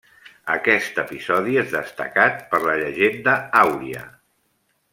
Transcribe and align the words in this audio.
Aquest 0.53 0.95
episodi 1.03 1.59
és 1.63 1.69
destacat 1.75 2.41
per 2.55 2.63
la 2.65 2.75
Llegenda 2.81 3.37
àuria. 3.63 4.03